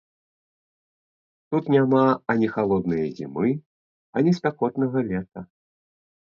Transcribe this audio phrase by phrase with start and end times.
[1.55, 2.01] Тут няма
[2.35, 3.47] ані халоднае зімы,
[4.17, 5.49] ані спякотнага лета.